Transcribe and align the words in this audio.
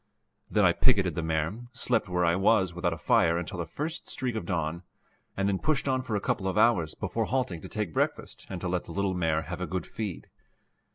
Then 0.49 0.65
I 0.65 0.71
picketed 0.73 1.13
the 1.13 1.21
mare, 1.21 1.59
slept 1.73 2.09
where 2.09 2.25
I 2.25 2.35
was 2.35 2.73
without 2.73 2.91
a 2.91 2.97
fire 2.97 3.37
until 3.37 3.59
the 3.59 3.67
first 3.67 4.07
streak 4.07 4.35
of 4.35 4.47
dawn, 4.47 4.81
and 5.37 5.47
then 5.47 5.59
pushed 5.59 5.87
on 5.87 6.01
for 6.01 6.15
a 6.15 6.19
couple 6.19 6.47
of 6.47 6.57
hours 6.57 6.95
before 6.95 7.25
halting 7.25 7.61
to 7.61 7.69
take 7.69 7.93
breakfast 7.93 8.47
and 8.49 8.59
to 8.61 8.67
let 8.67 8.85
the 8.85 8.93
little 8.93 9.13
mare 9.13 9.43
have 9.43 9.61
a 9.61 9.67
good 9.67 9.85
feed. 9.85 10.27